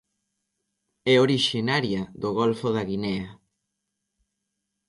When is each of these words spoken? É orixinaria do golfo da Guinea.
É 1.11 1.13
orixinaria 1.25 2.01
do 2.21 2.29
golfo 2.39 2.67
da 2.75 2.83
Guinea. 2.89 3.27